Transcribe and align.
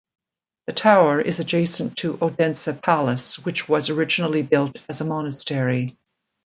The 0.65 0.73
tower 0.73 1.21
is 1.21 1.39
adjacent 1.39 1.97
to 1.97 2.17
Odense 2.23 2.67
Palace 2.81 3.37
which 3.37 3.69
was 3.69 3.91
originally 3.91 4.41
built 4.41 4.81
as 4.89 4.99
a 4.99 5.05
monastery. 5.05 5.95